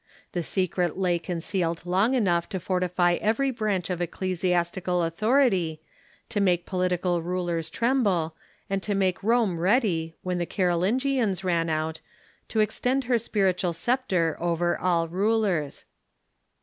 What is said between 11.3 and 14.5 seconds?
ran out, to extend her spiritual sceptre